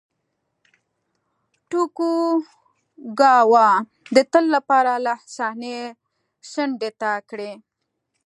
[1.69, 3.69] توکوګاوا
[4.15, 5.79] د تل لپاره له صحنې
[6.51, 7.51] څنډې ته کړي.